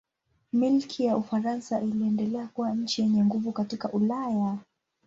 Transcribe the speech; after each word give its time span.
Milki 0.53 1.05
ya 1.05 1.17
Ufaransa 1.17 1.81
iliendelea 1.81 2.47
kuwa 2.47 2.71
nchi 2.75 3.01
yenye 3.01 3.23
nguvu 3.25 3.51
katika 3.51 3.91
Ulaya. 3.91 4.57